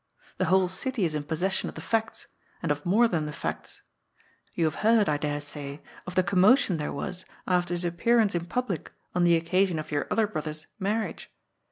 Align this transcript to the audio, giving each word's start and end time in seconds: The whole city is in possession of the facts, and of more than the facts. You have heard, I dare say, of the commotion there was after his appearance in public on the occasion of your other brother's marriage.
The 0.39 0.45
whole 0.45 0.67
city 0.67 1.05
is 1.05 1.13
in 1.13 1.25
possession 1.25 1.69
of 1.69 1.75
the 1.75 1.79
facts, 1.79 2.25
and 2.63 2.71
of 2.71 2.83
more 2.87 3.07
than 3.07 3.27
the 3.27 3.31
facts. 3.31 3.83
You 4.55 4.65
have 4.65 4.73
heard, 4.81 5.07
I 5.07 5.17
dare 5.17 5.39
say, 5.39 5.83
of 6.07 6.15
the 6.15 6.23
commotion 6.23 6.77
there 6.77 6.91
was 6.91 7.23
after 7.45 7.75
his 7.75 7.85
appearance 7.85 8.33
in 8.33 8.47
public 8.47 8.91
on 9.13 9.25
the 9.25 9.35
occasion 9.35 9.77
of 9.77 9.91
your 9.91 10.07
other 10.09 10.25
brother's 10.25 10.65
marriage. 10.79 11.29